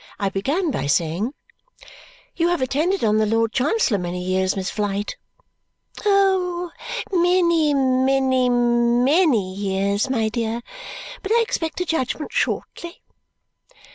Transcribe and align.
I 0.19 0.29
began 0.29 0.71
by 0.71 0.87
saying 0.87 1.35
"You 2.35 2.47
have 2.47 2.59
attended 2.59 3.03
on 3.03 3.19
the 3.19 3.27
Lord 3.27 3.51
Chancellor 3.53 3.99
many 3.99 4.23
years, 4.23 4.55
Miss 4.55 4.71
Flite?" 4.71 5.15
"Oh, 6.07 6.71
many, 7.11 7.75
many, 7.75 8.49
many 8.49 9.53
years, 9.53 10.09
my 10.09 10.27
dear. 10.29 10.63
But 11.21 11.31
I 11.33 11.41
expect 11.43 11.81
a 11.81 11.85
judgment. 11.85 12.33
Shortly." 12.33 13.03